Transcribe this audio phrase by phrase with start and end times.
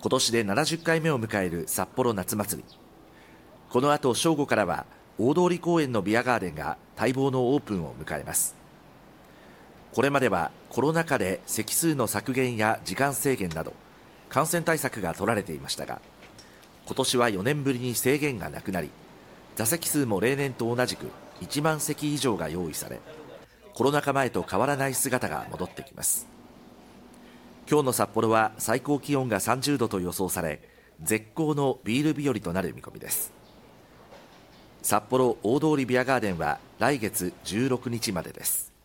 [0.00, 2.78] 今年で70回目を迎える札幌夏祭り。
[3.70, 4.86] この後正午からは
[5.18, 8.58] 大通公園のビアガーデンが待望のオープンを迎えます。
[9.92, 13.72] これまではコロナ禍で席数の削減や時間制限など
[14.28, 16.00] 感染対策が取られていましたが
[16.86, 18.90] 今年は4年ぶりに制限がなくなり
[19.56, 21.06] 座席数も例年と同じく
[21.40, 23.00] 1万席以上が用意され
[23.74, 26.37] コロナ禍前と変わらない姿が戻ってきます。
[27.70, 30.62] 今日の札幌は最高気温が30度と予想され
[31.02, 33.30] 絶好のビール日和となる見込みです。
[34.80, 38.77] 札幌大通ビアガーデンは来月16日までです。